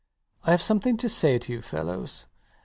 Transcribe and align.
I 0.43 0.49
have 0.49 0.63
something 0.63 0.97
to 0.97 1.07
say 1.07 1.37
to 1.37 1.53
you 1.53 1.61
fellows. 1.61 2.25